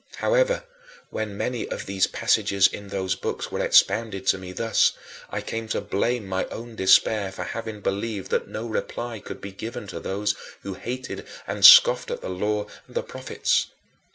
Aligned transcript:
However, 0.15 0.63
when 1.11 1.37
many 1.37 1.67
of 1.67 1.85
these 1.85 2.07
passages 2.07 2.65
in 2.65 2.87
those 2.87 3.13
books 3.13 3.51
were 3.51 3.63
expounded 3.63 4.25
to 4.25 4.39
me 4.39 4.51
thus, 4.51 4.93
I 5.29 5.41
came 5.41 5.67
to 5.67 5.79
blame 5.79 6.25
my 6.25 6.45
own 6.45 6.75
despair 6.75 7.31
for 7.31 7.43
having 7.43 7.81
believed 7.81 8.31
that 8.31 8.47
no 8.47 8.65
reply 8.65 9.19
could 9.19 9.39
be 9.41 9.51
given 9.51 9.85
to 9.89 9.99
those 9.99 10.33
who 10.63 10.73
hated 10.73 11.27
and 11.45 11.63
scoffed 11.63 12.09
at 12.09 12.21
the 12.21 12.29
Law 12.29 12.65
and 12.87 12.95
the 12.95 13.03
Prophets. 13.03 13.67